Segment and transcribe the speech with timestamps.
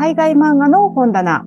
[0.00, 1.44] 海外漫画の本棚、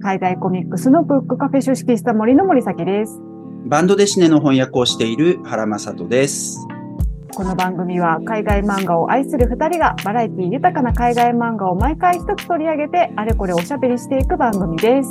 [0.00, 3.20] 海外コミックスのブックカフェ出資した森の森崎です。
[3.66, 6.68] バンドデシネの翻訳をしている原正人です。
[7.34, 15.10] この番組は海外漫画を愛する二人がバラエティ豊かな海外漫画を毎回一つ取り上げてあれこれおしゃべりしていく番組です。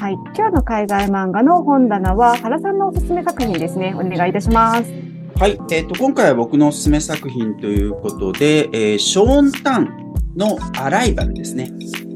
[0.00, 0.14] はい。
[0.36, 3.94] 今日の海外漫画の本棚は原さんのおすすめ作品ですね。
[3.94, 4.92] お願いいたします。
[5.36, 5.56] はい。
[5.70, 10.05] えっ、と、今回は僕のおすすめ作品ということで、えーショーン・タン
[10.36, 11.70] のアライバルですね。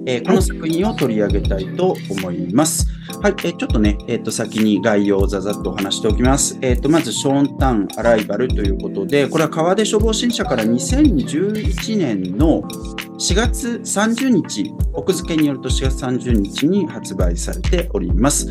[0.07, 2.87] えーこの作品を取り上げたいと思います。
[3.23, 3.35] はい。
[3.45, 6.59] えーちょっとね、えっ、と、先に概要をざざっとお話しておきます。
[6.63, 12.63] えっ、と、まず、ショーン・タン、アライバルということで、これは川出消防新社から2011年の
[13.19, 18.49] 4月30日、奥付けによると4月30日に発売されております。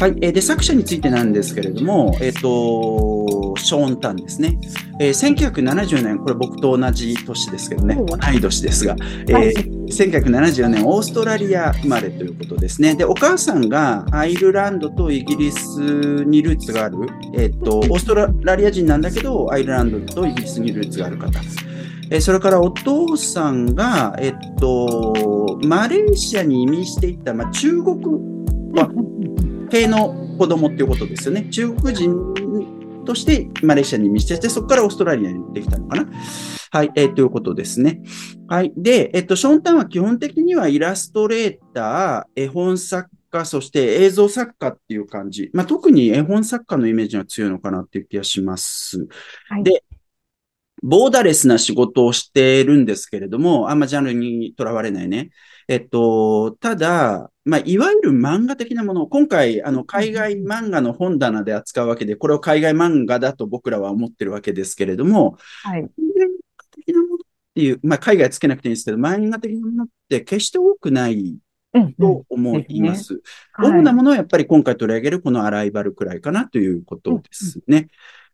[0.00, 0.16] はい。
[0.20, 4.58] えーで、作者についてなんですけれども、えっ、と、ショーン・タンですね。
[5.00, 12.94] えー1970年、これ僕と同じ年ですけどね、同い年ですが、えーはい1974年、オーストラリア生まれということですね。
[12.94, 15.80] で、お母さんがアイルランドとイギリス
[16.24, 16.98] にルーツがある、
[17.34, 21.40] えっ、と、オーストラリア人なんだけど、アイルランドとイギリスにルーツがある方。
[22.10, 27.98] えーそれからお父さんが、えっと、マレーシアに移民していった、まあ、中国
[28.72, 28.88] は
[29.70, 31.44] 系の子供っていうことですよね。
[31.50, 36.08] 中国人としてマレーシアに移民していて、そこからオーストラリアにできたのかな。
[36.70, 38.00] はい、えーということですね。
[38.46, 38.72] はい。
[38.76, 45.50] で、えっと、ショーンタンは基本的にはイラストレーター、絵本作家、そして映像作家っていう感じ。
[45.52, 49.06] まあ、特に絵本作家のイメージが強いのかなっていう気がします。
[49.48, 49.84] はいで、
[50.82, 55.30] ボーダレスな仕事をしてるんですけれども、あんまジャンルにとらわれないね。
[55.66, 65.82] えっと、ただ、まあ、いわゆる漫画的なもの、今回、あの、海外漫画の本棚で扱うわけで、これを海外漫画だと僕らは思ってるわけですけれども、はい。
[65.82, 67.18] 漫画的なものっ
[67.54, 71.38] ていう、まあ、海外つけなくていいんですけど、漫画的なものって決して多くないうん。
[71.72, 73.14] と思います。
[73.52, 77.88] はい主なものはやっぱり今回取り上げるこのアライバルくらいかなということですね。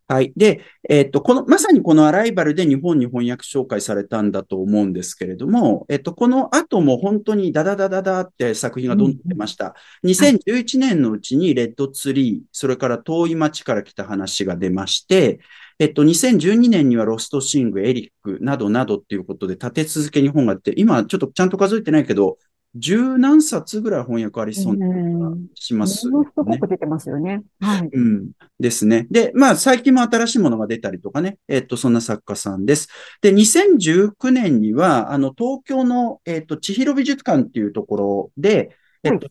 [0.06, 0.34] はい。
[0.36, 9.74] で、えっと、この、まさにこのアライバルで日本に翻訳紹介されたんだと思うんですけれども、えっと、この後も本当にダダダダダって作品がどんどん出ました。
[10.04, 15.40] 2011年のうちにレッドツリー、それから遠い町から来た話が出まして、
[15.78, 22.36] えっと、2012年にはロストシング、エリックなどなどっていうことで立て続けに本が出て、今ちょっとちゃんと数えてないけど、
[22.76, 26.58] 十何冊ぐらい翻訳ありそうな気がしますものすごね。
[26.58, 27.42] く出てますよね。
[27.60, 27.88] はい。
[27.92, 28.30] うん。
[28.58, 29.06] ですね。
[29.10, 31.38] で、まあ、最近も新しいものが出たりとかね。
[31.48, 32.88] えっと、そんな作家さんです。
[33.22, 39.28] で、2019年には、あの、東京の、えっと、千尋美術館っていうところで、えっと、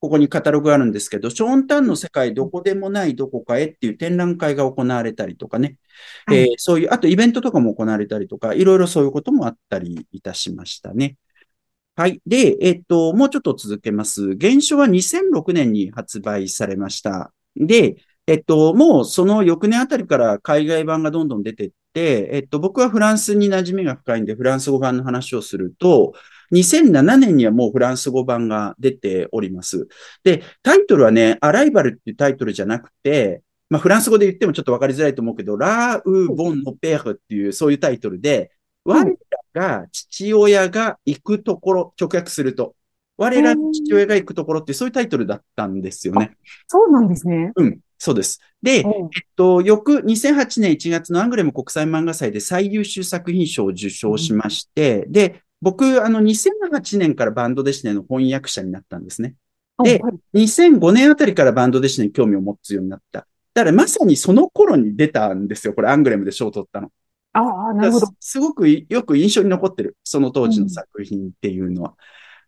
[0.00, 5.76] ここにカタログがあるんですけど、ショーンタンの世界どこでもないどこかへっていう展覧会が行われたりとかね。
[6.26, 11.16] はいえーそういう、あとイベントとかも行われたりとか、いろいろそういうこともあったりいたしましたね。
[11.98, 12.22] はい。
[12.24, 14.38] で、えっと、もうちょっと続けます。
[14.38, 17.32] 原書は2006年に発売されました。
[17.56, 17.96] で、
[18.28, 26.12] えっと、もうその翌年あたりから海外版がどんどん出てって、えっと、僕はフランスに馴染みが深いんで、フランス語版の話をすると、
[26.52, 29.88] 2007年にはもうフランス語版が出ております。
[30.22, 38.52] で、タイトルはね、アライバルっていうタイトルじゃなくて、まあ、フランス語で言ってもちょっとわかりづらいと思うけど、ラーウ・ボン・ノ・ペールっていう、そういうタイトルで、
[38.84, 39.04] 我
[39.54, 42.74] が父親が行くところ、直訳すると、
[43.16, 46.36] 我らの父親が行くところってそういうタイトルだったんですよね。
[46.66, 47.52] そうなんですね。
[47.56, 48.40] うん、そうです。
[48.62, 59.34] で、うんえっと、翌2008年1月のアングレム国際漫画祭で最優秀作品賞を受賞しまして、で、僕、あの、2008年からバンドデシネの翻訳者になったんですね。
[59.84, 63.26] ではい2005年あたりからバンドデシネに興味を持つようになった。
[63.54, 65.72] だからまさにその頃に出たんですよ。
[65.72, 66.90] これアングレムで賞を取ったの。
[67.40, 68.06] ああ、なるほど。
[68.06, 69.96] すすごくよく印象に残ってる。
[70.02, 71.94] その当時の作品っていうのは。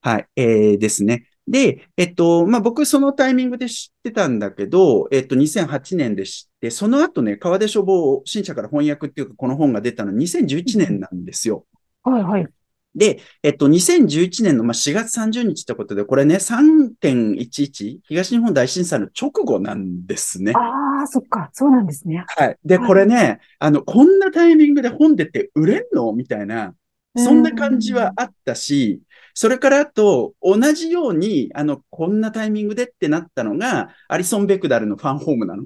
[0.00, 0.28] はい。
[0.36, 1.28] えーですね。
[1.46, 11.66] で、えっと、まあ、僕そのタイミングで知ってたんだけど、えっと、2008年で知って、その後ね、川出書房新社から翻訳っていうか、この本が出たの2011年なんですよ。
[12.02, 12.46] はいはい。
[12.94, 20.52] で、えっと、2011年のまあ4月30日ってことで、これね、3.11東日本大震災の直後なんですね。
[20.56, 21.50] ああ、そっか。
[21.52, 22.24] そうなんですね。
[22.26, 22.58] はい。
[22.64, 26.12] で、はいこれね、あの、こんなタイミングで本出て売れんの？
[26.12, 26.74] みたいな、
[27.16, 29.00] そんな感じはあったし、
[29.34, 35.64] それからあと、同じように、あの、こんなタイミングでってなったのが、アリソン・ベクダルのファンホームなの。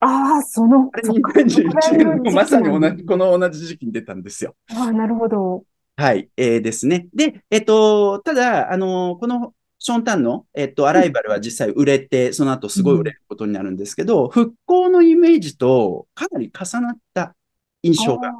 [0.00, 4.56] ああ、その、あれそっか2011年のまさに同じ、そこの同じ時期に出たんですよ。
[4.74, 5.64] ああ、なるほど。
[5.96, 7.08] はい、えーですね。
[7.14, 17.34] で、えっと、ただ、あの、この、ショーンタンの、えっと、アライバルは実際売れて、その後すごい売れることになるんですけど、復興のイメージとかなり重なった
[17.82, 18.32] 印象が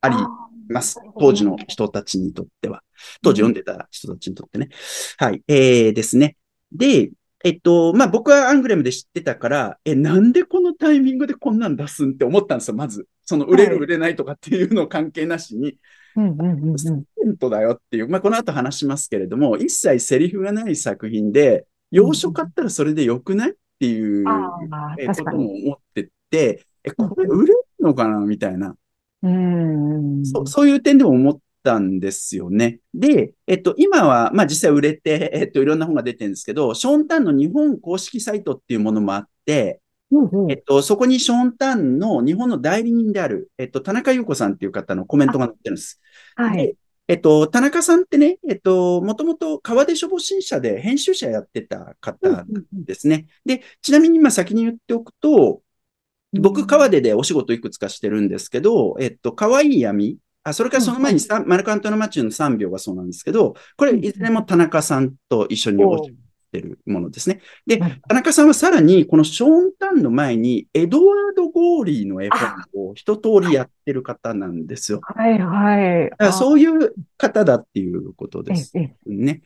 [0.00, 0.16] あり、
[0.68, 1.00] ます。
[1.18, 2.82] 当時の人たちにとっては。
[3.22, 4.68] 当時読んでた人たちにとってね。
[5.18, 5.42] はい。
[5.48, 6.36] えー、ですね。
[6.72, 7.10] で、
[7.44, 13.06] えっと、まあ、僕はアングレムで知ってたから、え、なんでこのタイミングでこんなん出すんって思ったんですよ、まず。
[13.24, 15.78] その、売れるはい売れないとかっていうの関係なしに、
[16.18, 16.78] うんうんうんうん。
[16.78, 24.30] セントだよっていう、まあ、この後話しますけれども、一切セリフがない作品で、洋書買ったらそれでよくないっていう、こ
[25.14, 25.36] と。
[25.36, 28.74] も思ってて、え、これ売れるのかなみたいな。
[29.22, 30.26] うん。
[30.26, 32.80] そそういう点でも思ったんですよね。
[32.92, 46.00] で、えっと、今は、まあ実際売れて、えっと、いろんな本が出てるんですけど、ショーンタンの日本公式サイトっていうものもあって、うんうんえっと、そこにショーンタンの日本の代理人である、えっと、田中優子さんっていう方のコメントが載ってるんです。
[46.34, 46.56] はい。
[46.56, 46.76] で
[47.08, 53.28] えっと、田中さんってね、えっと、もともと川出書房新社で編集者やってた方ですね。
[53.46, 55.62] で、ちなみに今先に言っておくと、
[56.38, 60.18] 僕、川出でお仕事いくつかしてるんですけど、えっと、可愛い闇。
[60.42, 67.40] あ、それからその前にさ、マルカントのマチューの3秒がそうなんですけど、これ、いずれも田中さんと一緒にお仕事してるものですね。
[67.66, 72.28] で、はい田中さんはさらに、このショーンタンの前に、エドワード・ゴーリーの絵
[72.74, 75.00] 本を一通りやってる方なんですよ。
[75.02, 76.10] はいはい。
[76.10, 78.72] だからそういう方だっていうことです。
[78.76, 79.42] ええね。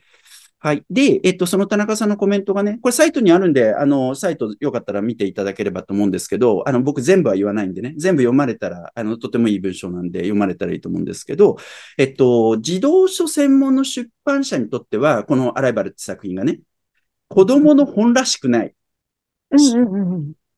[0.59, 0.85] はい。
[0.89, 11.57] で、えっと、その田中さんのコメントがね、これサイトにあるんで、あの、サイトよかったら見ていただければと思うんですけど、あの、僕全部は言わないんでね、全部読まれたら、あの、とてもいい文章なんで読まれたらいいと思うんですけど、
[11.97, 16.61] えっと、児童書専門の出版社にとっては、このアライバルって作品がね、
[17.33, 18.75] 子供の本らしくない。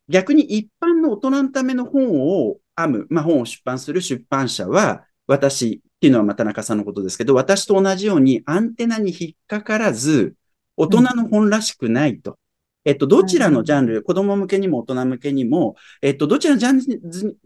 [0.09, 10.35] 逆に一般の大人のための本を編む、まあ、本を出版する出版社は、私っていうのはまあ田中さんのことですけど、私と同じようにアンテナに引っかからず、
[10.75, 12.37] 大人の本らしくないと。
[12.83, 16.83] えっと、どちらのジャンル、子供向けにも大人向けにも、えっと、どちらのジャンル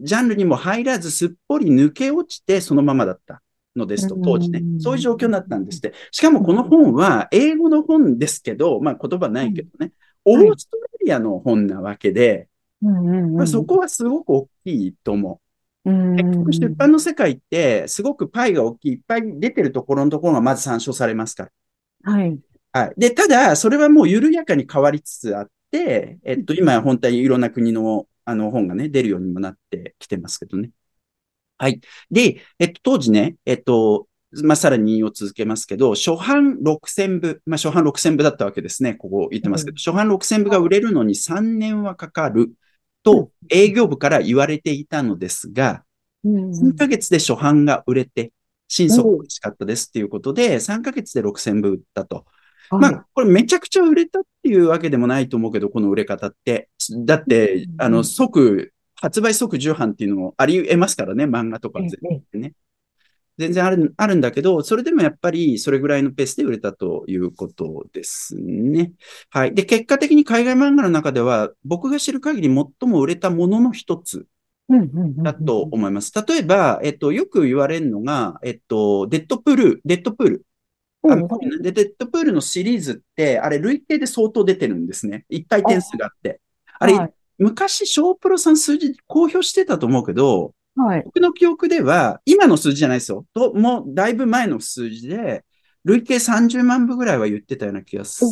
[0.00, 3.42] ジャンルにも入らず、すっぽり抜け落ちてそのままだった
[3.80, 4.76] のですと、当時ねう。
[4.76, 5.92] んそういう状況になったんですって。
[6.12, 9.92] しかもこの本は英語の本ですけど、まあ言葉ないけどね、
[10.24, 12.48] オはいーストラリアの本なわけで、
[12.80, 15.40] まあ、そこはすごく大きいと思
[15.84, 15.90] う。
[15.90, 21.50] うん結局出版の世界って、すごくパイが大きい、いっぱい出てるところのところがまず参照されますか
[22.04, 22.12] ら。
[22.12, 22.38] はい。
[22.72, 22.92] はい。
[22.96, 30.70] で、ただ、それはもう緩やかに変わりつつあって、えっと、今本当にいろんな国の、あの、本がね、出るようにもなってきてますけどね。
[31.60, 31.78] はい。
[32.10, 34.08] で、えっと、当時ね、えっと、
[34.44, 38.94] まあ、さらに引用続けますけど、初版6000部、まあ、初版6000部だったわけですね。
[38.94, 42.54] ここ言ってますけど、初版6000部が売れるのに3年はかかる
[43.02, 45.84] と、営業部から言われていたのですが、
[46.24, 48.32] うん3ヶ月で初版が売れて、
[48.66, 52.24] 新速嬉しかったですっていうことで、3ヶ月で6000部売ったと。
[52.70, 56.70] まあ、これめちゃくちゃ売れたっていうわけでもないと思うけど、この売れ方って。
[57.04, 62.52] だって、あの、即、発売即重版っていうのもあり得ますからね、漫画とか全然ね。
[63.38, 68.92] 全然ある、あるんだけど、それでもやっぱりそれぐらいのペースで売れたということですね。
[69.30, 69.54] はい。
[69.54, 74.26] で、結果的に海外漫画の中では、僕が知る限り最も売れたものの一つ
[75.22, 76.12] だと思います。
[76.14, 80.46] 例えば、えっと、よく言われるのが、えっと、デッドプール、デッドプール。
[81.08, 81.26] あの
[81.62, 85.24] で、デッドプールのシリーズって、あれ、累計で相当出てるんですね。
[85.30, 86.42] いっぱい点数があって。
[86.78, 93.26] あれ、はい、昔、ショープロさん数字公表してたと思うけど、はい、僕の記憶では、今の数字じゃないですよ。
[93.34, 95.44] と、もう、だいぶ前の数字で、
[95.84, 98.30] 累計30万部ぐらいは言ってたような気がする。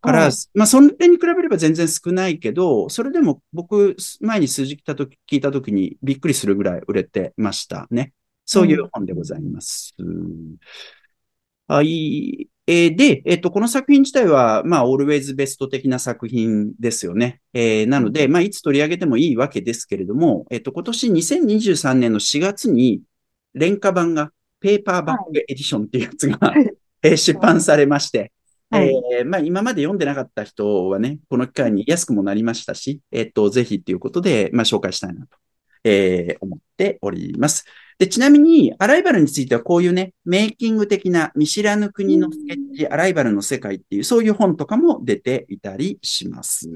[0.00, 8.12] から、はい、まあ、それに比べれば全然少ないけど、それでも僕、前に数字来たとき、聞いたときにびっくりするぐらい売れてましたね。
[8.46, 9.94] そういう本でございます。
[9.98, 10.56] うん、
[11.66, 12.48] はい。
[12.68, 17.40] えー、で、えっ、と、この作品自体は、まあ、always best 的な作品ですよね。
[17.52, 23.02] えー、なので、まあ、いつ取り上げてもいいわけですけれども、えっ、と、今年2023年の4月に、
[23.54, 28.32] 廉価版が、ペーパーバックエディションっていうやつが、はい、えー、出版されまして、
[28.68, 35.38] はい、えー、まあ、今まで読んでなかった人はね、この機会に安くもなりましたし、えっ、と、ぜひっていうことで、まあ、紹介したいなと、
[35.84, 37.64] えー、思っております。
[37.98, 46.68] で、ちなみに、アライバルについてはこういうね、メイキング的な見知らぬ国のスケッチ、アライバルの世界っていう、そういう本とかも出ていたりします。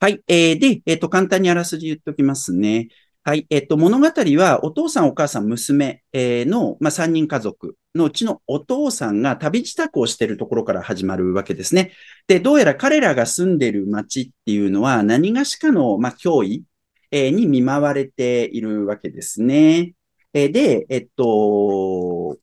[0.00, 0.22] はい。
[0.28, 2.88] えー、で、えっ、ー、と、簡単にあらすじ言っておきますね。
[3.24, 3.46] はい。
[3.50, 11.92] えっ、ー、と、物語は、お父さん、お母さん、娘、えの、まあ、3人家族のうちのお父さんが旅支度をしているところから始まるわけですね。
[12.28, 16.64] で、どうやら彼らが住んでいる町っていうのは、何がしかの、まあ、脅威、
[17.10, 19.94] えー、に見舞われているわけですね。
[20.32, 22.38] えー、で、えっと、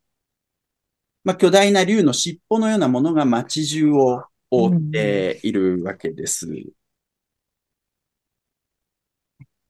[1.23, 6.47] まあ、巨大な竜の尻尾のようなものが街中を覆っているわけです。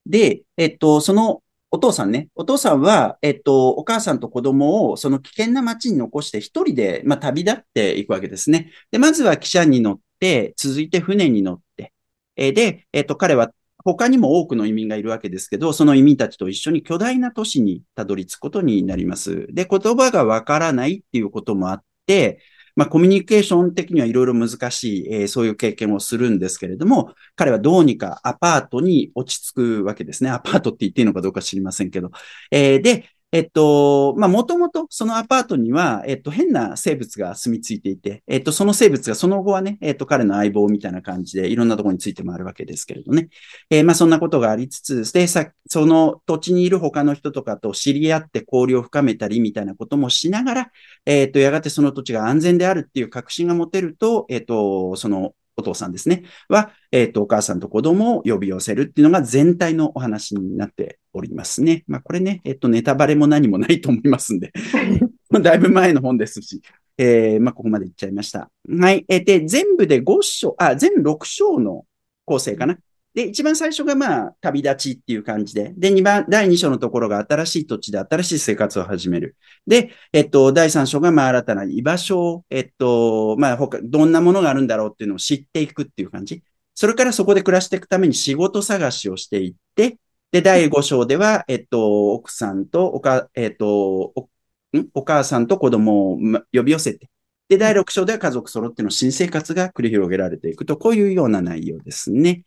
[0.06, 2.30] で、えっと、そのお父さんね。
[2.36, 8.72] お父さんは、えっと、お母さんと子供をその危険な街に残して一人で、まあ、旅立っていくわけですね。
[8.92, 11.94] で、まずは汽車に乗って、続いて船に乗って、
[12.36, 13.52] え、で、えっと、彼は
[13.86, 19.46] 他にも多くの移民がいるわけですけど、その移民たちと一緒に巨大な都市にたどり着くことになります。
[19.54, 22.40] で、言葉がわからないっていうこともあって、
[22.76, 30.30] まあ、コミュニケーション的にはいろいろ難しい、えー、そういう経験をするんですけれども、彼はどうにかアパートに落ち着くわけですね。
[30.32, 32.12] アパートって言っていいのかどうか知りませんけど。
[32.52, 43.28] えー、で、えっと、まあ、もともとそのアパートには、えっと、変な生物が住み着いていて、えっと、その生物がその後はね、えっと、彼の相棒みたいな感じで、いろんなところについて回るわけですけれどね。
[43.70, 50.72] えー、ま、そんなことがありつつ、で、さ、その土地にいる他の人とかと知り合って交流を深めたりみたいなこともしながら、
[51.06, 61.84] えっと、やがてその土地が安全であるっていう確信が持てると、えっと、そのお父さんですね、は、えっ、ー、と、お母さんと子供を呼び寄せるっていうのが全体のお話になっておりますね。
[61.88, 64.52] まあ、これね、えっ、ー、と、ネタバレも何もないと思いますんで、
[65.32, 66.62] だいぶ前の本ですし、
[66.98, 68.50] えー、まあ、ここまでいっちゃいました。
[68.70, 69.06] はい。
[69.08, 71.86] えー、で、全部で5章、あ、全6章の
[72.26, 72.78] 構成かな。
[73.16, 79.38] で、一番最初がまあ、旅立ちっていう感じで、で、二番、第二章のところが新しい土地で新しい生活を始める。
[79.66, 86.44] で、えっと、第三章がまあ、新たな居場所を、えっと、まあ、他、どんなものがあるんだろうっていうのを知っていくっていう感じ。
[86.76, 89.98] それからそこで暮らしていくために仕事探しをしていって、
[90.34, 94.30] で、第五章では、えっと、奥さんとおか、えっと、お、
[94.78, 94.90] ん？
[94.94, 96.20] お母さんと子供を
[96.52, 97.08] 呼び寄せて、
[97.48, 102.44] で、第6章では家族揃っての新生活が繰り広げられていくと、こういうような内容ですね。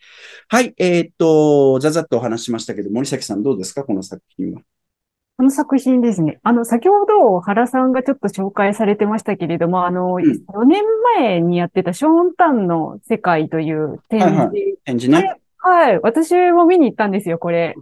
[0.49, 3.85] はい、えー、っと、ざざっとお話しましたけど、森崎さんどうですか？
[3.85, 4.61] この作品は。
[5.37, 6.41] この作品ですね。
[6.43, 10.83] あの、先ほど原さんがちょっと紹介されてましたけれども、あの、うん、4年
[11.17, 14.37] 前にやってたショーンタンの世界という展示。
[14.37, 15.37] はいはい、展示ね。
[15.59, 16.01] はい。
[16.01, 17.77] 私も見に行ったんですよ、これ。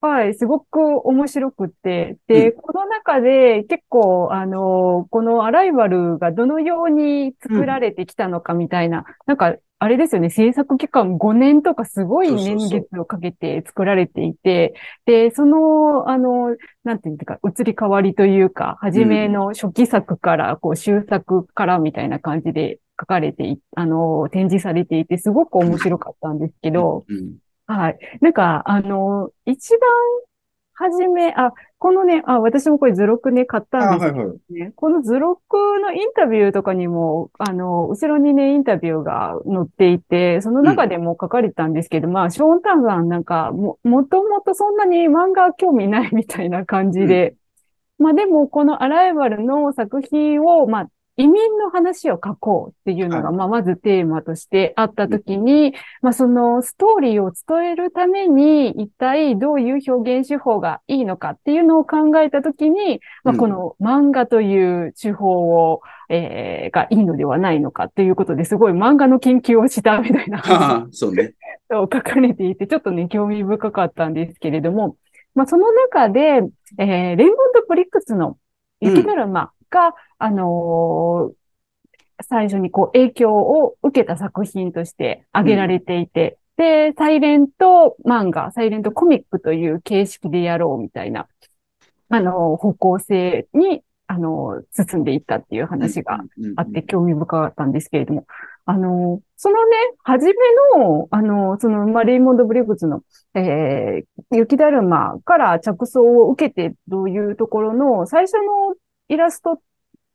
[0.00, 2.16] はいはい、すごく面白くって。
[2.26, 14.74] で、うん、この中で結構、あの、このアライバルがどのように作られてきたのかみたいな、うん、なんか、あれですよね、制作期間5年とかすごい年月をかけて作られていて、
[15.06, 16.54] で、その、あの、
[16.84, 27.36] なんていうか、移り変わりというか、初めの初期作から、こう、終作からみたいな感じで書かれてあの、展示されていて、すごく面白かったんですけど、うん
[27.70, 27.98] はい。
[28.20, 29.80] なんか、あの、一番
[30.72, 47.36] 初め、あ、このね、あ、私もこれ図録ね、買ったんですけどね、はいはい、この図録のインタビューとかにも、あの、後ろにね、インタビューが載っていて、その中でも書かれたんですけど、うん、まあ、ショーン・タンさんなんか、も、もともとそんなに漫画興味ないみたいな感じで、
[47.98, 50.88] うん、まあでも、このアライバルの作品を、まあ、
[51.20, 71.34] 移民の話を書こうっていうのが、まあ、まずテーマとしてあったときに、まあ、そのストーリーを伝えるために、一体どういう表現手法がいいのかっていうのを考えたときに、まあ、この漫画という手法を、えー、がいいのではないのかっていうことですごい漫画の研究をしたみたいな話そうね。
[71.70, 74.96] 書かれていて、ちょっとね、興味深かったんですけれども、
[75.34, 76.42] まあ、その中で、
[76.78, 78.38] えー、レイモンド・ブリックスの
[78.80, 81.34] 雪だるまが、あのー、
[82.22, 91.28] 最初にこう影響を受けた作品として挙げられていて、うん、で、サイレント漫画、サイレントコミックという形式でやろうみたいな、
[92.10, 96.18] あのー、方向性に、あのー、進んでいったっていう話が
[96.56, 98.26] あって興味深かったんですけれども、
[98.66, 100.34] あの、そのね、初め
[100.76, 103.02] の、あの、その、まあ、レイモンド・ブレグズの、
[103.34, 108.74] えー、雪だるまから着想を受けてというところの最初の
[109.10, 109.60] イラストっ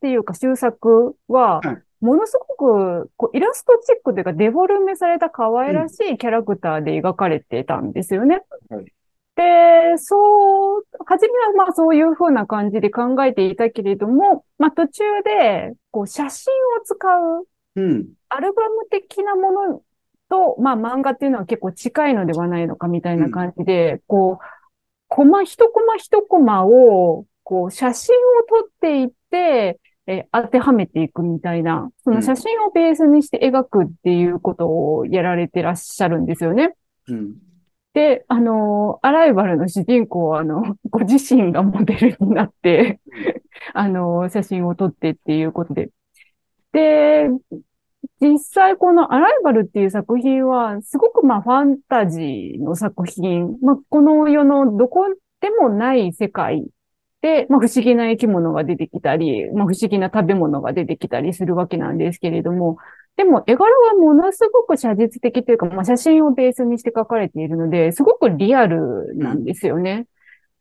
[0.01, 1.61] ていうか終作は、
[1.99, 8.41] ものすごくこうイラストチックというかデフォルメされた可愛らしいキャラクターで描かれてたんですよね。
[8.69, 8.85] はい、
[9.35, 19.81] で、そう、初めはまあそういう風な感じで考えていたけれども、まあ途中でこう写真を使う、うん、アルバム的なもの
[20.29, 24.45] と、まあ漫画っていうのは結構近いのではないのかみたいな感じで、うん、こう、
[25.07, 28.19] コマ、一コマ一コマをこう、写真を
[28.61, 36.75] 撮っていって、え当てはめていくみたいな、その写真をベースにして描くっていうことをやられてらっしゃるんですよね。
[37.07, 37.35] うん、
[37.93, 42.99] で、あの、アライバルの主人公は、あの、 ご自身がモデルになって
[43.73, 45.91] あの、写真を撮ってっていうことで。
[46.71, 47.29] で、
[48.21, 55.05] 実際このアライバルっていう作品は、すごくまあファンタジーの作品、まあこの世のどこ
[55.41, 56.67] でもない世界
[57.25, 62.77] で、まあ、不思議な生き物が出てきたり、まあ、不思議な食べ物が出てきたりするわけなんですけれども、
[63.17, 70.05] でも絵柄はものすごく写実的というか、まあ、写真をベースにして描かれているので、すごくリアルなんですよね。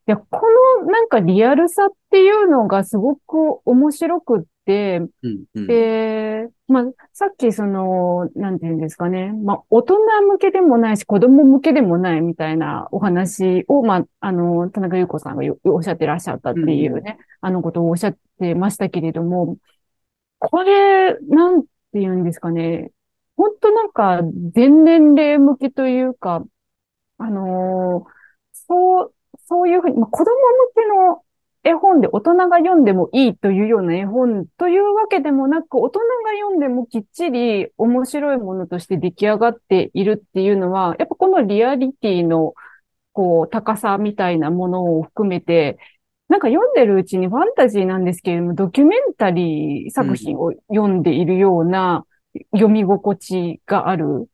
[0.07, 0.41] や、こ
[0.81, 4.49] のなんかリアルさっていうのがすごく面白くって、
[5.23, 5.67] うんうん。
[5.67, 9.33] で、まあ、さっきその、なんていうんですかね。
[9.33, 9.97] まあ、大人
[10.29, 19.57] 向けでもないし、子供向けでもないみたいなお話を、まあ、あの、田中優子さんがよおっしゃってらっしゃったっていうね、あのことをおっしゃってましたけれども、
[20.39, 22.91] これ、なんて言うんですかね。
[23.37, 24.21] 本当なんか、
[24.55, 26.45] 全年齢向けというか、
[27.19, 28.07] あの
[28.53, 29.15] そう、
[29.47, 30.33] そういうふうに、まあ、子供向
[30.75, 31.25] けの
[31.65, 36.05] 絵本で大人が読んでもいいというような絵本というわけでもなく、大人が
[36.39, 42.55] 読んでもきっちり面白いものとして出来上がっているっていうのは、やっぱこのリアリティの、
[43.13, 45.79] こう、高さみたいなものを含めて、
[46.29, 52.05] なんか読んでるうちにファンタジーなんですけれども、ドキュメンタリー作品を読んでいるような
[52.53, 54.29] 読み心地がある。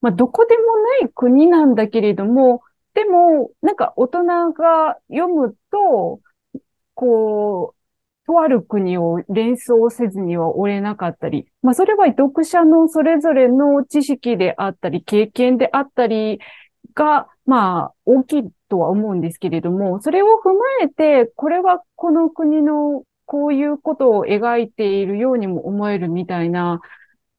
[0.00, 0.62] まあ、どこでも
[1.00, 2.62] ない国なんだけれども、
[2.94, 6.20] でも、なんか大人が読むと、
[6.94, 7.82] こう、
[8.26, 16.38] とある国を連想せずには折れなかったり、まあそれは読者のそれぞれの知識であったり、経験であったり
[16.94, 26.80] が、まあ大きいとは思うんですけれども、それを踏まえて、これはこの国のこういうことを描いているようにも思えるみたいな、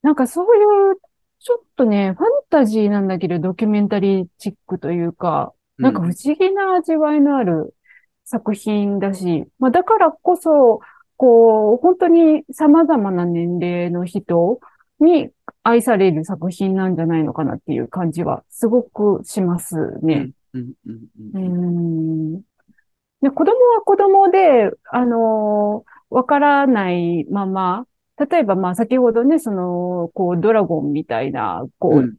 [0.02, 0.98] なんかそういう、
[1.40, 7.76] ちょっとね、ファンタジーなんだけどドキュメンタリーチックというか、なんか不思議な味わいのある
[8.26, 10.80] 作品だし、まあだからこそ、
[11.18, 14.60] こう、本当に様々な年齢の人
[15.00, 15.30] に
[15.64, 20.32] 愛される作品なんじゃないのかなっていう感じはすごくしますね。
[23.22, 27.86] で子供は子供で、あの、わからないまま、
[28.30, 32.16] 例えばまあ先ほどね、その、こう、ドラゴンみたいな、こう、うん。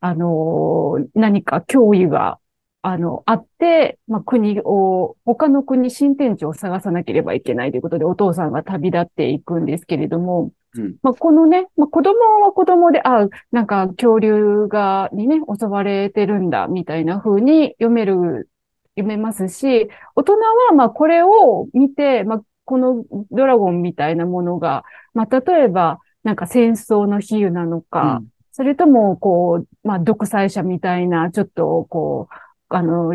[0.00, 2.38] あの、何か脅威が、
[2.82, 10.96] あの、あって、まあ、国を、他の国、新天地を探さなければいけないということで、お父さんが旅立っていくんですけれども、うん。
[11.02, 18.48] まあ、このね、まあ、子供は子供で、あ、なんか恐竜が、にね、襲われてるんだ、みたいな風に読める、
[18.96, 20.34] 読めますし、大人
[20.68, 28.20] は、まあ、これを見て、まあ、このドラゴンみたいなものが、まあ、例えば、なんか戦争の比喩なのか、
[28.52, 33.12] それとも、こう、まあ、独裁者みたいな、ちょっと、こう、あの、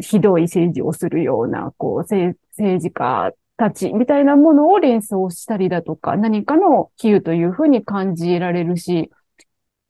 [0.00, 9.10] ひどい政治をするような、こう、政治家たちみたいなものを連想したりだとか、何かの比喩というふうに感じられるし、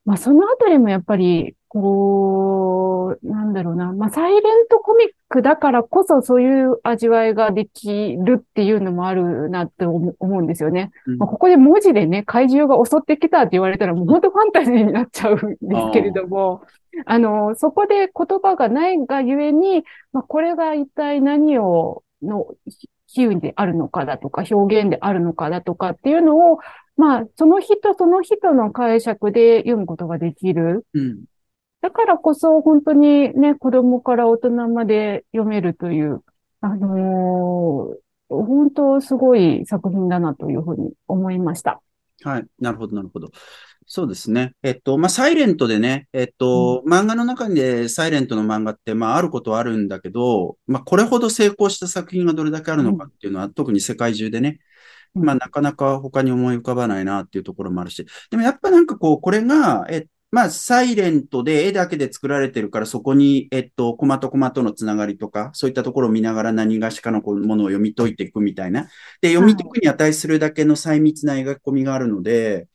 [0.04, 10.90] まあ、そのあたりもやっぱり、こう、なんだろうな、まあ、サイレントコミックだからこそそういう味わいができるっていうのもあるなって思思うんですよね。
[11.06, 11.18] うん。
[11.18, 16.62] まあ、ここで文字でね、怪獣が襲ってきたって言われたらもう本当ファンタジーになっちゃうんですけれども、
[17.06, 22.48] あの、そこで言葉がないがゆえに、まあ、これが一体何を、の、
[23.14, 26.59] 比喩であるのかだとか、表現であるのかだとかっていうのを、
[26.96, 30.87] まあ、その人その人の解釈で読むことができる。
[30.94, 31.25] うん
[31.81, 36.22] だからこそ本当にね、子供から大人まで読めるという、
[36.61, 41.83] あのー本当すごい作品だなというふうに思いました。
[42.22, 42.46] はい。
[42.59, 43.29] なるほど、なるほど。
[43.94, 44.55] そうですね。
[44.62, 54.61] えっと、まあ、サイレントでね、えっと、漫画の中でサイレントの漫画って、まあ、あることはあるんだけど、まあ、これほど成功した作品がどれだけあるのかっていうのは、特に世界中でね、
[55.14, 68.88] うんまあ、なかなか他に思い浮かばないなっていうところもあるし、でもやっぱなんかこう、これが、え、まあ、サイレントで絵だけで作られてるから、そこに、えっと、コマとコマとのつながりとか、そういったところを見ながら何がしかのものを読み解いていくみたいな。
[69.20, 72.68] で、読み解くに値するだけの細密な描き込みがあるので、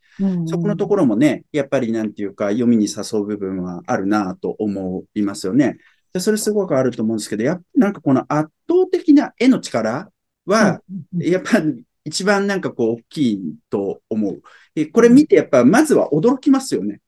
[0.45, 5.77] そこのところもね、やっぱりなんていうか、読みに誘う部分はあるなと思いますよね。
[6.13, 10.09] で、それすごくあると思うんですけど、やっぱなんかこの圧倒的な絵の力
[10.45, 10.81] は、
[11.17, 14.41] やっぱり一番なんかこう大きいと思う。
[14.73, 17.01] で、これ見てやっぱまずは驚きますよね。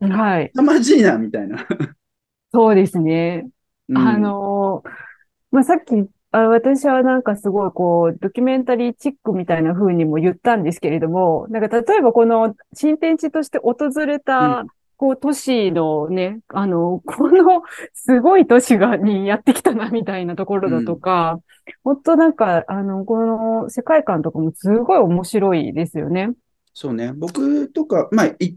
[0.00, 0.52] はい。
[0.54, 1.66] 凄まじいな、みたいな。
[2.52, 3.48] そうですね。
[3.88, 4.90] うんあのー
[5.50, 5.92] まあ、さっき、
[6.36, 14.66] あ私はなんかすごいこう、ドキュメンタリーチックみたいな風にも言ったんですけれども、なんか例えばこの新天地として訪れた、うん
[14.98, 21.38] こう、都市のね、あの、このすごい都市が、にやってきたなみたいなところだとか、
[21.84, 26.30] 本当なんか、あの、この世界観とかもすごい面白いですよね。
[26.72, 27.12] そうね。
[27.14, 28.56] 僕とか、まあ、い、いん、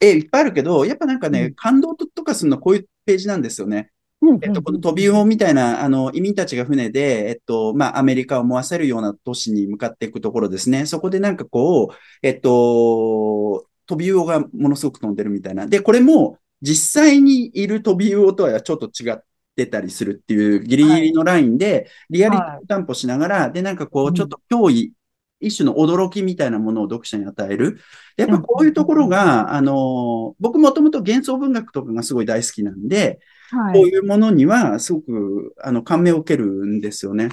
[0.00, 3.90] え、いっぱいあるけど、やっぱなんかね、うん感動ととかするのはこういうページなんですよね。
[4.22, 10.86] うんえっと、このトビウオみたいな、あの、移民たちが船で、えっと、まあ、アメリカを思わせるような都市に向かっていくところですね。
[10.86, 15.66] そこでなんかこう、えっと、トビウオがものすごく飛んでるみたいな。
[15.66, 19.16] で、これも、実際にいるトビウオとはちょっと違っ
[19.52, 24.92] ってたりするっていうギリギリのラインで、リアリティを担保しながら、で、なんかこう、ちょっと脅威、
[25.40, 27.78] 一種の驚きみたいなものを読者に与える。
[28.16, 33.20] やっぱこういうところが、あの、僕もともと幻想文学とかがすごい大好きなんで、
[33.52, 33.74] はい。
[33.74, 37.28] こういうものにはすごく、あの、感銘を受けるんですよね。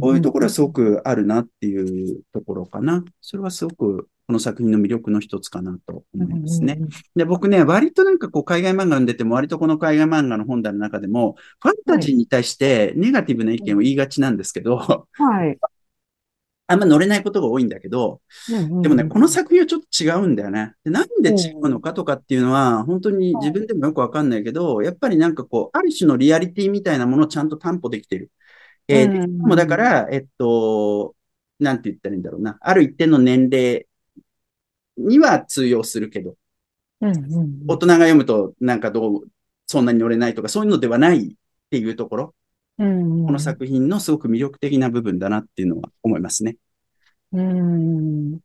[0.00, 3.04] こういうところはすごくあるなっていうところかな。
[3.20, 6.78] それはすごく、この作品の魅力の一つかなと思いますね。
[7.16, 15.58] で、僕ね、割となんかこう海外漫画読んでても、割とこの海外漫画の本棚の中でも、ファンタジーに対してネガティブな意見を言いがちなんですけど、はい。
[16.70, 18.20] あんま乗れないことが多いんだけど、
[18.82, 20.74] でもね、この作品はちょっと違うんだよね。
[20.84, 28.30] でなんで違うのかとかっていうのは、本当に自分でもよくわかんないけど、やっぱりなんかこう、ある種のリアリティみたいなものをちゃんと担保できてる。
[28.86, 31.14] えーうんでもだから、えっと、
[31.58, 32.58] なんて言ったらいいんだろうな。
[32.60, 33.86] ある一定の年齢
[34.98, 36.36] には通用するけど、
[37.66, 39.28] 大人が読むとなんかどう、
[39.66, 41.36] そんなに乗れないとか、そういうのではないっ
[41.70, 42.37] ていうところ、うん
[42.78, 42.84] こ
[43.32, 46.56] の作品のすごく魅力的な部分だなっていうのは思いますね。
[47.32, 48.34] うん。
[48.36, 48.40] い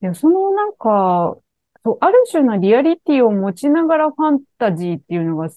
[0.00, 1.36] や、そのなんか、
[1.84, 5.50] そう、ある種のリアリティを持ちながらファンタジーっていうのが、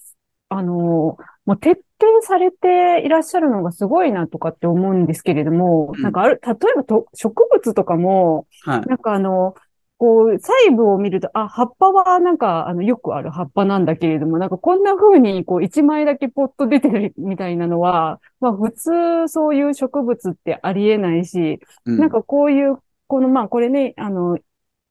[0.49, 8.81] あの、もう徹底されていらっしゃるのがすごいなとかって思うんですけれども、うんなんかある、例えばと植物とかも、はい。
[8.87, 9.55] なんかあの、
[10.01, 21.99] こう、細部を見ると、あ、葉っぱはなんか、あの、よくある葉っぱなんだけれども、なんかこんな風に、こう、一枚だけポッと出てるみたいなのは、まあ普通そういう植物ってありえないし、うん。
[21.99, 24.39] なんかこういう、この、まあこれね、あの、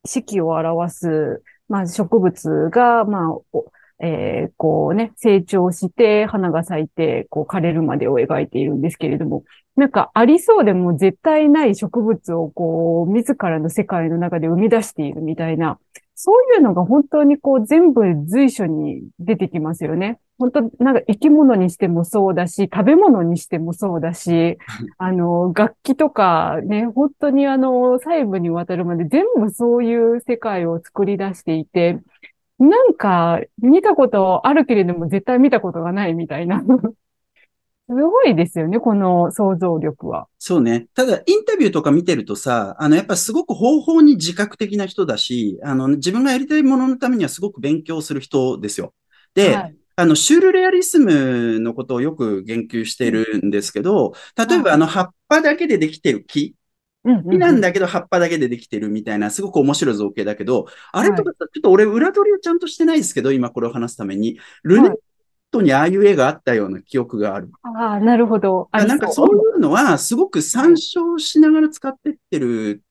[0.04, 3.44] 四季を表す、まあ植物が、まあ、お
[4.02, 9.42] えーこうね、成長して、花が咲いて、こう枯れるまでを描いているんですけれども、
[9.76, 15.78] なんかありそうでも絶対ない植物をこう、自らの世界の中で生み出しているみたいな、
[16.14, 20.18] そういうのが本当にこう全部随所に出てきますよね。
[20.38, 24.59] 本当、なんか生き物にしてもそうだし、食べ物にしてもそうだし、
[24.98, 31.98] あの、楽器とかね、本当にあの、細部にわたるまで全部そういう世界を作り出していて、
[32.59, 36.62] なんか見たことあるけれども絶対見たことがないみたいな。
[37.90, 40.29] すごいですよね、この想像力は。
[40.38, 40.87] そうね。
[40.94, 48.94] ただ、インタビューとか見てるとさ、あの、やっぱすごく方法に自覚的な人だし、あの、自分がやりたいもののためにはすごく勉強する人ですよ。
[49.35, 56.55] で、はいあの、シュールレアリスムのことをよく言及しているんですけど、例えばはいあの、葉っぱだけでできてる木、
[57.05, 64.92] 木なんだけど葉っぱだけでできてるみたいな、すごく面白い造形だけど、あれとはいかさ、ちょっと俺裏取りをちゃんとしてないですけど、今これを話すために、ルネッ
[65.50, 67.50] トにああいう絵があったような記憶がある。
[67.62, 68.68] ああ、なるほど。
[68.72, 72.82] なんかそういうのは、すごく参照しながら使ってってる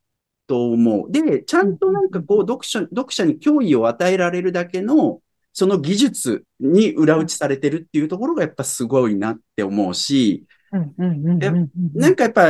[0.48, 1.12] と思う。
[1.12, 5.22] で、ちゃんとなんかこう、読者、読者に脅威を与えられるだけの、
[5.54, 12.50] その技術に裏打ちされてるっていうところがやっぱすごいなって思うし、うんうんうんうんうんなんかやっぱ、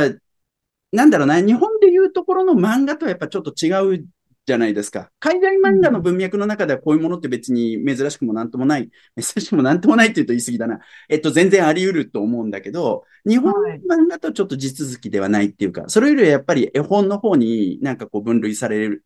[0.92, 4.06] なんだろうな、日本でいうところの漫画とはやっぱちょっと違う
[4.46, 5.10] じゃないですか。
[5.20, 10.80] 海外漫画の文脈の中ではこういうものって別に珍しくもなんともない、珍しくもなんともないって言うと言い過ぎだな。
[11.08, 19.04] えっと、全然あり得ると思うんだけど、日本の漫画とちょっと地続きではないっていうか、それよりはやっぱり絵本の方になんかこう分類される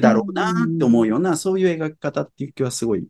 [0.00, 3.06] だろうなって思うような、そういう描き方っていう気はすごい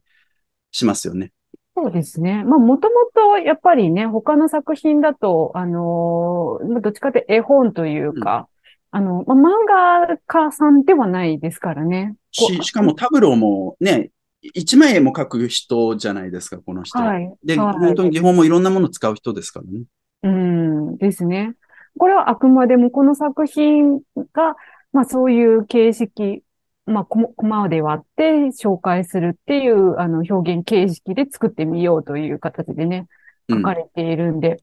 [0.72, 1.32] しますよね。
[1.76, 2.44] そうですね。
[2.44, 8.48] まあ、もともと、やっぱりね、他の作品だと、あのーどっちかって絵本というか、
[8.94, 12.14] あの、まあ、漫画家さんではないですからね。
[12.38, 17.00] こし、しかもタブローもね、一枚絵も描く人じゃないですか、この人。
[17.00, 17.34] はい。
[17.44, 19.82] で、はい本当に技法もいろんなものを使う人ですからね。
[20.22, 21.54] うん、ですね。
[21.98, 23.98] これはあくまでもこの作品
[24.32, 24.54] が、
[24.92, 26.44] まあそういう形式、
[26.86, 28.24] まあコマで割って
[28.56, 33.08] 紹介するっていうあの表現形式で作ってみようという形でね、
[33.48, 34.62] うん書かれているんで、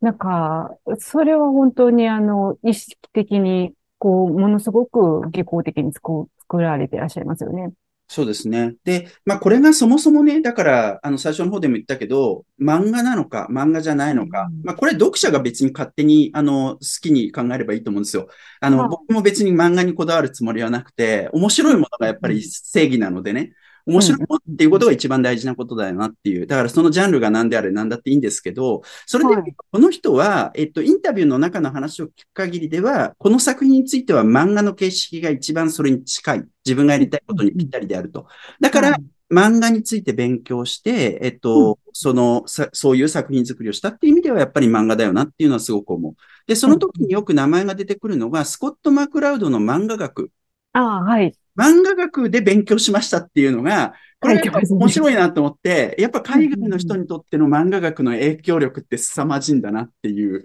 [0.00, 7.72] なんか、それは本当にあの、意識的に、こう、ものすごく技巧的に作作られていらっしゃいますよね。
[8.06, 8.74] そうですね。
[8.84, 18.28] で、まあこれがそもそもね、だから、あの最初の方でも言ったけど、漫画なのか、漫画じゃないのかうん、まあこれ読者が別に勝手に、あの、好きに考えればいいと思うんですよ。
[18.60, 23.52] あの、はい僕も別に漫画にこだわるつもりはなくて、面白いものがやっぱり正義なのでね、
[23.86, 26.46] 面白いっていうことが一番大事なことだよなっていう。
[26.46, 36.44] だからそのジャンルが何であれ何だっていいんですけど、それではいこの人は、えっと、インタビューの中の話を聞く限りでは、この作品については漫画の形式が一番それに近い。
[36.64, 38.26] 自分がやりたいことにぴったりであると。
[38.60, 46.14] だからは、い漫画について勉強して、えっと、その、さ、そういう作品作りをしたっていう意味ではやっぱり漫画だよなっていうのはすごく思う。
[46.46, 50.30] で、その時によく名前が出てくるのが、スコット・マクラウドの漫画学。
[50.72, 51.34] ああ、はい。
[51.56, 60.44] 漫画学で勉強しましたっていうのが、これが面白いなと思って、やっぱ海外の人にとっての漫画学の影響力って凄まじいんだなっていう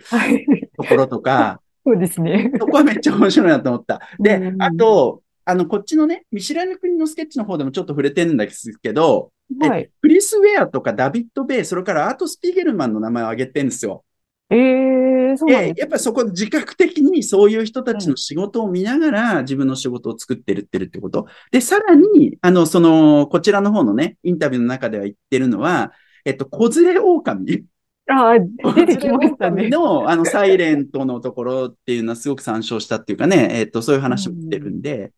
[0.78, 2.52] ところとか、 そうですね。
[2.60, 4.02] そこはめっちゃ面白いなと思った。
[4.19, 14.04] で、あと、あの、こっちのね、見知らぬ国のスケッチの方でもちょっと触れてるんですけど、はい、クリス・ウェアとかダビッド・ベイ、それからアート・スピーゲルマンの名前を挙げてるんですよ。
[14.52, 21.28] ええー、そうなんやっぱりそこ自覚的にそういう人たちの仕事を見ながら自分の仕事を作ってるってるってこと？
[21.52, 25.92] で、さらに、あの、その、こちらの方のね、インタビューの中では言ってるのは、
[26.26, 27.66] えっと、子連れ狼。
[28.10, 29.70] ああ、出てきましたね。
[29.70, 35.14] の、あの、 サイレントのところっていうのはすごく参照したっていうかね、えっと、そういう話もしてるんで、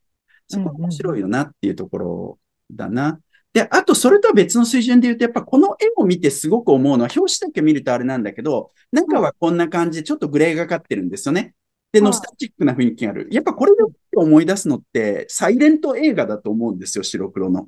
[0.47, 2.39] そこ面白いよなっていうところ
[2.69, 3.19] だな。
[3.53, 11.53] で、あと、それとは別の水準で言うと、やっぱこの絵を見てすごく思うのは、表紙だけ見るとあれなんだけど、中はこんな感じでちょっとグレーがかってるんですよね。
[11.91, 13.27] で、ノスタチックな雰囲気がある。
[13.29, 13.83] やっぱこれで
[14.15, 17.67] 思い出すのって、サイレント映画だと思うんですよ、白黒の。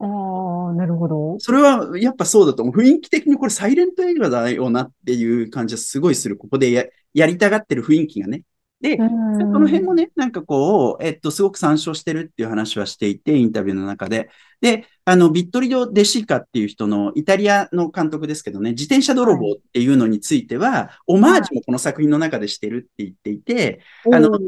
[0.00, 1.38] ああ、なるほど。
[1.40, 2.74] それはやっぱそうだと思う。
[2.76, 6.38] 雰囲気的にこれサイレント映画だよなっていう感じはすごいする。
[6.38, 8.44] ここでややりたがってる雰囲気がね。
[8.80, 14.30] で、この辺もね、なんかこう、えっと、すごく参照してるっていう話はしていて、インタビューの中で。
[14.60, 23.80] で、あの、ビットリド・デシカっていう人の、イタリアの監督ですけどね、自転車泥棒っていうのについては、オマージュもこの作品の中でしてるって言っていて、
[24.12, 24.38] あの、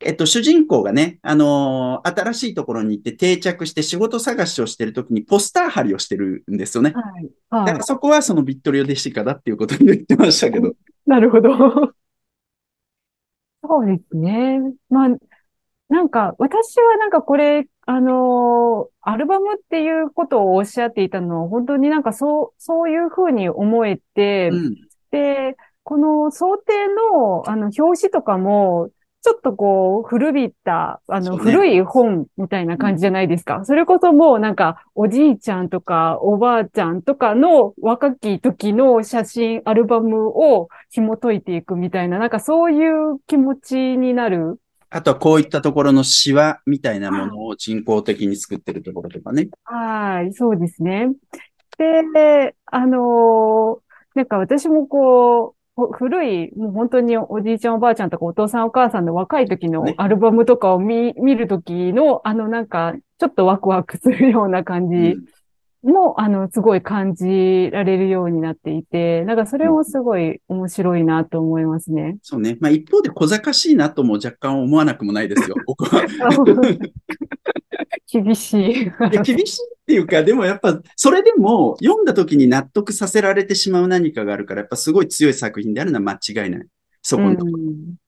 [0.00, 6.92] えっと、主人公がね、あのー、新しいところに行って定着して仕事探しをしてるときにポスター貼りをしてるんですよね。
[6.94, 7.30] はい。
[7.48, 10.74] はい、だからそこはそのビットリオデシカだっていうことに言ってましたけど。
[11.06, 11.50] なるほど。
[13.68, 14.60] そうですね。
[14.88, 15.08] まあ、
[15.88, 24.74] なんか、私はなんかこれ、あのー、アルバムっていうことをおっしゃっていたのは、本当になんかそう、そういうふうに思えて、うん、
[25.10, 28.90] で、この想定の、あの、表紙とかも、
[29.26, 33.64] ちょっとこう、古びった、あの、古い本みたいな感じじゃないですか。
[33.64, 44.60] それこそもうなんか、おじいちゃんとか、おばあちゃんとかの若き時の写真、アルバムを紐解いていくみたいな、なんかそういう気持ちになる。
[44.90, 49.48] あとはこういったところのシワみたいなものを人工的に作ってるところとかね。
[49.64, 51.10] はい、そうですね。
[51.78, 53.78] で、あのー、
[54.14, 65.16] なんか私もこう、古い、もう本当におじいちゃんおばあちゃんとかお父さんお母さんの若い時のアルバムとかを見、ね、見る時の、あのなんか、ちょっとワクワクするような感じ
[65.82, 72.16] も、うん、あの、すごい感じられるようになっていて、なんかそれもすごい面白いなと思いますね。
[72.22, 72.56] そうね。
[72.58, 76.06] まあ一方で小賢しいなとも若干思わなくもないですよ、僕は。
[78.10, 78.90] 厳しい。
[79.22, 86.66] 厳しいっていうか、でもやっぱ、それでも読んだ時に納得させられてしまう何かがあるから、やっぱすごい強い作品であるのは間違いない。
[87.02, 87.58] そこのところ。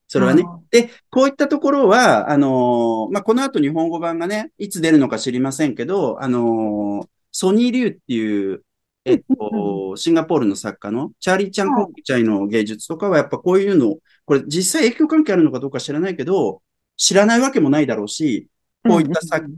[0.09, 0.43] それはね。
[0.73, 8.64] で、こういったところは、あのー、まあ、この後日本語版がね、いつ出るのか知りませんけど、あのー、ソニー・リューっていう、
[9.05, 16.61] えっと、シンガポールの作家のチャーリー・チャン・コックチャイの芸術とかはやっぱこういうの、これ実際影響関係あるのかどうか知らないけど、
[16.97, 18.49] 知らないわけもないだろうし、
[18.83, 19.49] こういった作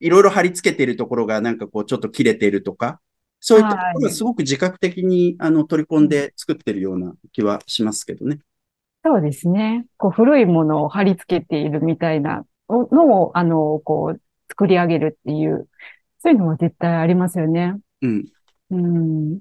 [0.00, 3.00] いろいろ貼り付けてるところがなんかこうちょっと切れてるとか、
[3.38, 8.40] そういったところがすごく自覚的にあの取り込んで作ってるような気はしますけどね。
[9.04, 9.86] そうですね。
[9.96, 15.68] こう古いものを貼り付けているみたいなのを、あの、こう作り上げるっていう、
[16.22, 17.76] そういうのは絶対ありますよね。
[18.02, 18.26] うん。
[18.70, 19.40] うん。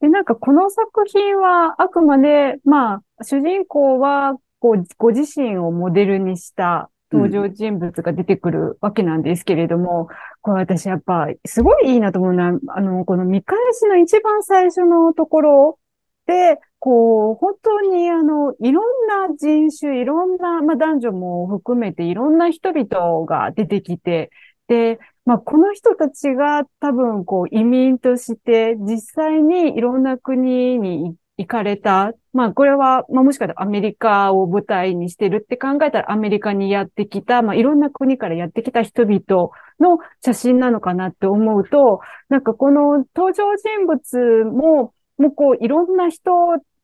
[0.00, 15.78] で、なんかこの作品はあくまで、まあ、主人公は、こう、ご自身をモデルにした登場人物が出てくるわけなんですけれども、うん、これ私やっぱすごいいいなと思うのは、あの、この見返しの一番最初のところ
[16.26, 24.30] で、こう、本当にあの、いろんな人種、いろんな、まあ男女も含めていろんな人々が出てきて、
[24.68, 32.12] で、まあこの人たちが多分こう移民として実際にいろんな国に行行かれた。
[32.32, 39.50] まあ、これは、まあ、もしかしたらアメリカを舞台にしてるって考えたらアメリカにやってきた、まあ、いろんな国からやってきた人々
[39.80, 46.30] の写真なのかなって思うと、なんかこの登場人物も、もうこう、いろんな人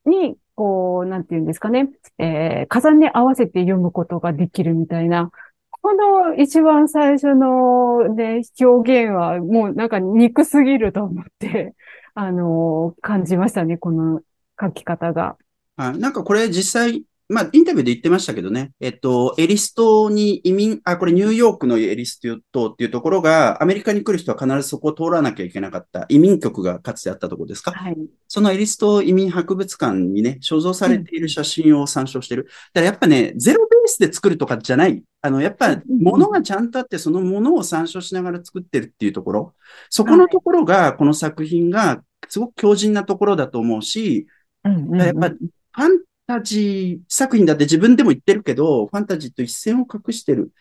[0.05, 5.31] に、こう、なんていうんですかね、えー、重ね合わせて読むことができるみたいな、
[5.71, 11.75] この一番最初のね、表現はもうなんか憎すぎると思って、
[12.15, 14.21] あの、感じましたね、この
[14.61, 15.37] 書き方が。
[15.77, 15.99] はい。
[15.99, 22.19] なんかこれ実際、まあ、インタビューで言ってましたけどね、えっと、エリストに移民、あ、これニューヨークのエリス
[22.51, 27.73] トっていうところが、アメリカに来る人は必ずそこを通らなきゃいけなかった移民局がかつてあったところですか？
[27.73, 27.99] はい。
[28.29, 32.45] そのエリスト移民博物館にね、所蔵されている写真を参照してる。
[32.45, 35.03] だからやっぱね、ゼロベースで作るとかじゃない。
[35.21, 39.55] あの、やっぱ、物がちゃんとあって、そのものを参照しながら作ってるっていうところ。
[39.91, 44.27] そこのところが、この作品が、すごく強靭なところだと思うし、うんうんうん
[44.65, 50.53] やっぱ、ファンタジー作品だって自分でも言ってるけど、ファンタジーと一線を画してる。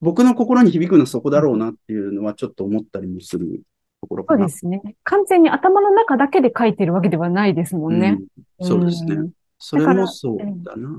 [0.00, 3.62] 僕の心に響くのはそこだろうなっていうのはちょっと思ったりもする
[4.02, 4.40] ところかな。
[4.40, 4.96] そうですね。
[5.04, 8.18] 完全に頭の中だけで書いてるわけではないですもんね。
[8.60, 9.30] うんそうですねん。
[9.58, 10.90] それもそうだな。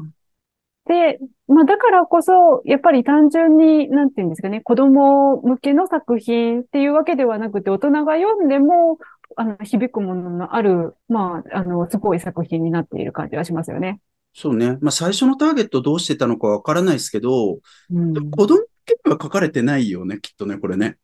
[0.88, 8.98] で、まあだからこそ、やっぱり単純に、なんていうんですかね、子供向けの作品っていうわけではなくて、大人が読んでも、
[9.36, 14.00] あの、響くもののある、まあ、あの、すごい作品になっている感じはしますよね。
[14.34, 14.78] そうね。
[14.82, 17.60] まあ最初のターゲットどうしてたのかわからないですけど、
[17.90, 18.32] うん。
[18.32, 20.98] 子供向けには書かれてないよね、きっとね、これね。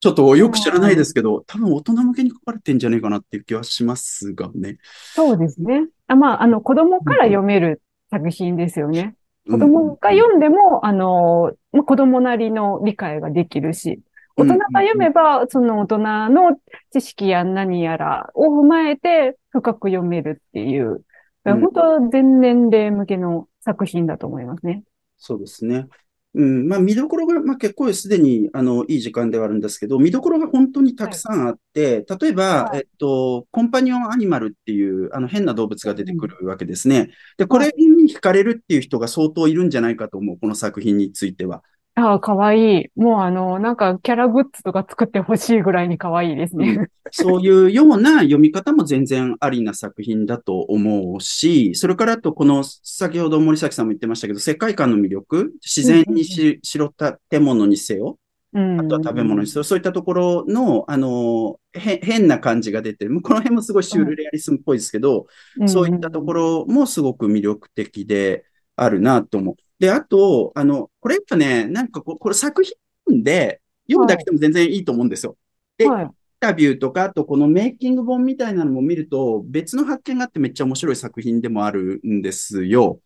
[0.00, 4.76] ちょっとよく知らないですけど、多分大人向けに書かれてんじゃないかなっていう気はしますがね。
[5.14, 5.88] そうですね。
[6.08, 9.16] あまあ、あの、子供から読める作品ですよね。
[9.50, 14.00] 子供がうん読んでも、あの、まあ子供なりの理解ができるし、
[14.36, 15.98] 大人が読めば、その大人
[16.30, 16.58] の
[16.92, 21.00] 知識や何やらを踏まえて深く読めるっていう、うん
[21.44, 24.82] 本当全年齢向けの作品だと思いますね。
[25.18, 25.86] そうですね。
[26.34, 37.10] うん、まあ見どころが、まあ結構すでに、あの、いい時間ではあるんですけど、見どころが本当にたくさんあって、例えば、はいえっと、コンパニオンアニマルっていう、あの、変な動物が出てくるわけですね。
[37.36, 41.62] で、これに惹かれるっていう人が相当いるんじゃないかと思う、この作品については。
[41.96, 42.90] ああ、かわいい。
[42.96, 46.88] もうあの、なんかキャラグッズとか作ってほしいぐらいにかわいいですね。
[47.12, 56.92] そういうような読み方も全然ありな作品だと思うし、それからあとこの、先ほど森崎さんも言ってましたけど、世界観の魅力、自然にし、白
[57.30, 58.18] 建物にせよ、
[58.54, 58.80] うん。
[58.80, 63.20] あとは食べ物にせよ、そういったところの、あの、へ、変な感じが出てる。
[63.22, 65.26] この辺もすごいシュールレアリスムっぽいですけど、
[65.60, 69.54] うんそういったところもすごく魅力的であるなと思う。
[69.84, 75.36] で、あと、あの、これやっぱね、なんかこう、これ作品で読むだけでも全然いいと思うんですよ。
[75.76, 76.04] ではい。
[76.04, 83.00] インタビューとか、あとこのメイキング本みたいなのも見ると、別の発見があってめっちゃ面白い作品でもあるんですよ。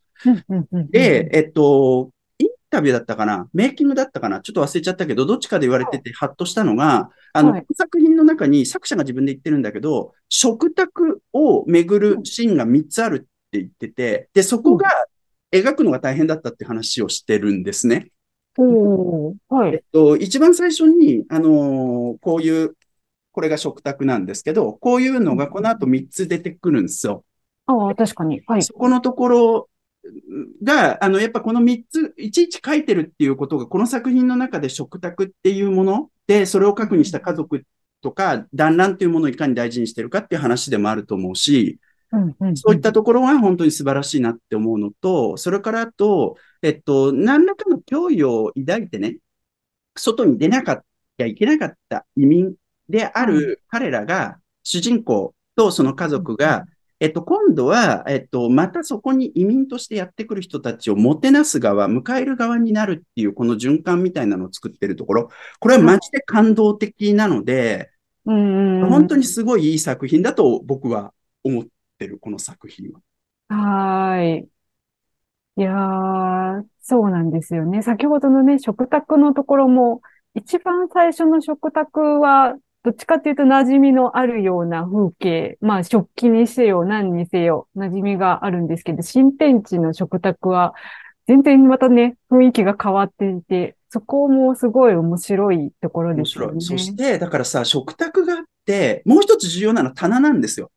[0.89, 3.49] で、えっと、インタビューだったかな？
[3.51, 4.39] メイキングだったかな？
[4.39, 13.19] ちょっと忘れちゃったけど、どっちかで言われててハッとしたのが、あの、はい作品の中に作者が自分で言ってるんだけど、食卓を巡るシーンが3つあるっ
[13.51, 14.89] て言ってて、で、そこが
[15.51, 18.11] 描くのが大変だったって話をしてるんですね。
[18.57, 19.73] おー、はい。
[19.75, 22.75] えっと、一番最初に、あのーこういう、
[23.31, 27.23] これが食卓なんですけど、こういうのがこの後3つ出てくるんですよ。
[27.67, 28.41] ああ、確かに。
[28.47, 28.63] はい。
[28.63, 29.69] そこのところ
[30.63, 37.63] が、あの、やっぱこの3つ、いちいち書いてるっていうことが、この作品の中で食卓っていうもので、それを核にした家族
[38.01, 41.79] とか、団らんというものをいかに大事にしてるかっていう話でもあると思うし、
[42.11, 49.17] うんうんそういったところは本当に素晴らしいなって思うのと、それからあと、えっと、何らかの脅威を抱いてね、
[49.95, 50.83] 外に出なかっ
[51.17, 52.55] たいけなかった移民
[52.87, 56.65] である彼らが、主人公とその家族が、
[56.99, 67.91] えっと、今度は、えっと、またそこに移民としてやってくる人たちをもてなす側、迎える側になるっていう、この循環みたいなのを作ってるところ、これはマジで感動的なので、
[68.25, 68.89] うんうん。
[68.89, 71.69] 本当にすごいいい作品だと僕は思って
[72.07, 73.01] る、この作品は。
[73.47, 74.49] はーい。
[75.57, 77.81] いやー、そうなんですよね。
[77.83, 80.01] 先ほどのね、食卓のところも、
[80.33, 90.73] 一番最初の食卓は、どっちかっていうと馴染みのあるような風景、まあ食器にせよ何にせよ馴染みがあるんですけど、新天地の食卓は
[91.27, 96.55] 全然またね、雰囲気が変わっていて、そこもすごい面白いところ面ですよ白い。
[96.59, 96.77] そね。
[96.77, 100.71] して、だからさ、食卓があって、もう一つ重要なのは棚なんですよ。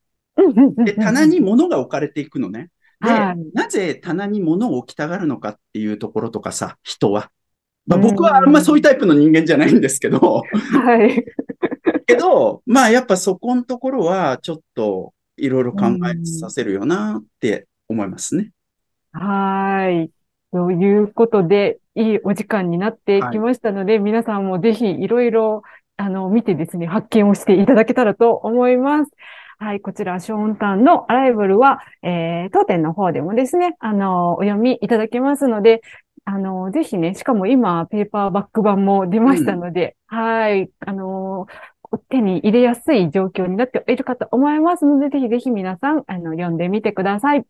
[0.85, 2.71] で、棚に物が置かれていくのね。
[3.01, 7.31] で、はいなぜ棚に物を置きたがるのかっていうところとかさ、人は。
[7.87, 11.25] まあ、うん僕はあんまそういうタイプの人間じゃないんですけど、はい。
[12.07, 18.53] けど、まあやっぱそこのところはちょっといろいろ考えさせるよなって思いますね。
[19.13, 20.11] はーい。
[20.53, 25.63] ということで、いいお時間になってきましたので、皆さんもぜひいろいろ、
[25.97, 29.11] あの、見てですね、発見をしていただけたらと思います。
[29.63, 35.83] はい、こちら、ショーンタンのアライブルは、えー、当店の方でもですね、あの、お読みいただけますので、
[36.25, 41.47] あの、ぜひね、しかも今、ペーパーバック版も出ましたので、はい、あの、
[42.09, 47.47] 手に入れやすい状況になっているかと思いますので、ぜひぜひ皆さん、あの、読んでみてください。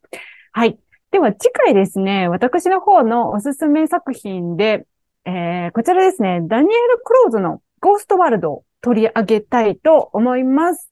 [0.52, 0.78] はい。
[1.12, 4.86] では次回ですね、私の方のおすすめ作品で、
[5.24, 10.91] えー、こちらですね、ダニエル・クローズのゴーストワールドを取り上げたいと思います。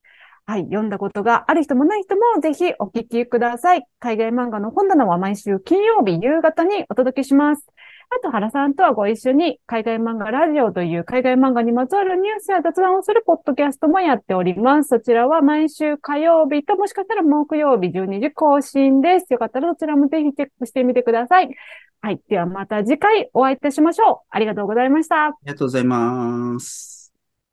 [0.50, 0.64] はい。
[0.64, 3.84] 読んだことがある人もない人もぜひお聞きください。
[4.00, 7.64] 海外漫画の本棚は毎週金曜日夕方にお届けします。
[8.10, 14.88] あと、原さんとはご一緒に海外漫画ラジオという海外漫画にまつわるニュースや雑談をするポッドキャストもやっております。
[14.88, 19.32] そちらは毎週火曜日ともしかしたら木曜日12時更新です。
[19.32, 21.54] よかったらそちらもぜひチェックしてみてください。
[22.00, 22.20] はい。
[22.28, 24.26] ではまた次回お会いいたしましょう。
[24.30, 25.26] ありがとうございました。
[25.26, 26.89] ありがとうございます。